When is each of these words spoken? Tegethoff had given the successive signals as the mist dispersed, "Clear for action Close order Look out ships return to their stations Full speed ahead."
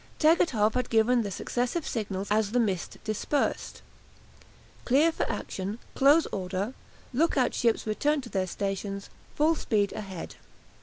Tegethoff 0.17 0.73
had 0.73 0.89
given 0.89 1.21
the 1.21 1.29
successive 1.29 1.87
signals 1.87 2.31
as 2.31 2.53
the 2.53 2.59
mist 2.59 2.97
dispersed, 3.03 3.83
"Clear 4.83 5.11
for 5.11 5.31
action 5.31 5.77
Close 5.93 6.25
order 6.31 6.73
Look 7.13 7.37
out 7.37 7.53
ships 7.53 7.85
return 7.85 8.19
to 8.21 8.29
their 8.29 8.47
stations 8.47 9.11
Full 9.35 9.53
speed 9.53 9.93
ahead." 9.93 10.37